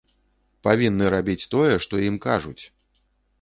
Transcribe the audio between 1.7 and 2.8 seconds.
што ім кажуць!